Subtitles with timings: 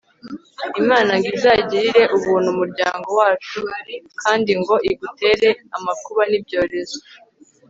[0.81, 3.59] imana ngo izagirire ubuntu umuryango wacu
[4.21, 6.99] kandi ngo igutere amakuba n'ibyorezo